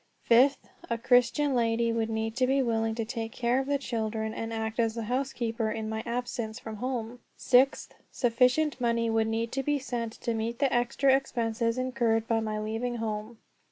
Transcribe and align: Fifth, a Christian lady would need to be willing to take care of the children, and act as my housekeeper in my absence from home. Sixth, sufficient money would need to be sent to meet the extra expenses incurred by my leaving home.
Fifth, 0.23 0.67
a 0.89 0.97
Christian 0.97 1.53
lady 1.53 1.93
would 1.93 2.09
need 2.09 2.35
to 2.37 2.47
be 2.47 2.63
willing 2.63 2.95
to 2.95 3.05
take 3.05 3.31
care 3.31 3.59
of 3.59 3.67
the 3.67 3.77
children, 3.77 4.33
and 4.33 4.51
act 4.51 4.79
as 4.79 4.97
my 4.97 5.03
housekeeper 5.03 5.69
in 5.69 5.87
my 5.89 6.01
absence 6.07 6.57
from 6.57 6.77
home. 6.77 7.19
Sixth, 7.37 7.93
sufficient 8.11 8.81
money 8.81 9.11
would 9.11 9.27
need 9.27 9.51
to 9.51 9.61
be 9.61 9.77
sent 9.77 10.13
to 10.21 10.33
meet 10.33 10.57
the 10.57 10.73
extra 10.73 11.15
expenses 11.15 11.77
incurred 11.77 12.27
by 12.27 12.39
my 12.39 12.59
leaving 12.59 12.95
home. 12.95 13.37